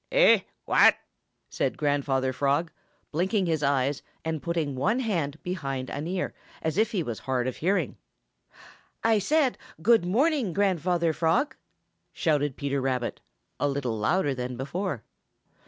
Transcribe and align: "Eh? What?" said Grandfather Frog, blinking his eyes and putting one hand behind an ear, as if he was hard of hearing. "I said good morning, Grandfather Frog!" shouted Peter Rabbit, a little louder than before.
"Eh? 0.11 0.39
What?" 0.65 0.95
said 1.47 1.77
Grandfather 1.77 2.33
Frog, 2.33 2.71
blinking 3.11 3.45
his 3.45 3.61
eyes 3.61 4.01
and 4.25 4.41
putting 4.41 4.75
one 4.75 4.97
hand 4.97 5.37
behind 5.43 5.91
an 5.91 6.07
ear, 6.07 6.33
as 6.63 6.79
if 6.79 6.89
he 6.91 7.03
was 7.03 7.19
hard 7.19 7.47
of 7.47 7.57
hearing. 7.57 7.97
"I 9.03 9.19
said 9.19 9.59
good 9.79 10.03
morning, 10.03 10.53
Grandfather 10.53 11.13
Frog!" 11.13 11.55
shouted 12.13 12.57
Peter 12.57 12.81
Rabbit, 12.81 13.21
a 13.59 13.67
little 13.67 13.95
louder 13.95 14.33
than 14.33 14.57
before. 14.57 15.03